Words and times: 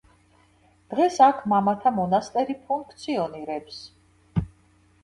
დღეს 0.93 1.19
აქ 1.25 1.43
მამათა 1.53 1.91
მონასტერი 1.99 2.57
ფუნქციონირებს. 2.71 3.81